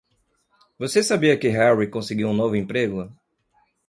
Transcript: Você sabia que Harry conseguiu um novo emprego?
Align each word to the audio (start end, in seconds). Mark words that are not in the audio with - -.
Você 0.79 1.03
sabia 1.03 1.37
que 1.37 1.47
Harry 1.47 1.87
conseguiu 1.87 2.29
um 2.29 2.33
novo 2.33 2.55
emprego? 2.55 3.15